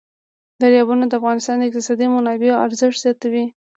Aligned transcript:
دریابونه 0.61 1.03
د 1.07 1.13
افغانستان 1.19 1.55
د 1.59 1.63
اقتصادي 1.69 2.05
منابعو 2.13 2.61
ارزښت 2.65 2.97
زیاتوي. 3.03 3.45